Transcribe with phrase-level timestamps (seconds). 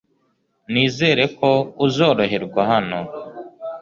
[0.71, 1.49] Nizere ko
[1.85, 2.99] uzoroherwa hano.